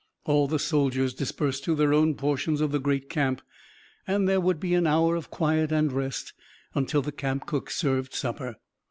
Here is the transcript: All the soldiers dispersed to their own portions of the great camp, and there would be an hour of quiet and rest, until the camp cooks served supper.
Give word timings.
All 0.25 0.47
the 0.47 0.57
soldiers 0.57 1.13
dispersed 1.13 1.63
to 1.65 1.75
their 1.75 1.93
own 1.93 2.15
portions 2.15 2.59
of 2.59 2.71
the 2.71 2.79
great 2.79 3.07
camp, 3.07 3.43
and 4.07 4.27
there 4.27 4.41
would 4.41 4.59
be 4.59 4.73
an 4.73 4.87
hour 4.87 5.15
of 5.15 5.29
quiet 5.29 5.71
and 5.71 5.91
rest, 5.91 6.33
until 6.73 7.03
the 7.03 7.11
camp 7.11 7.45
cooks 7.45 7.75
served 7.75 8.15
supper. 8.15 8.55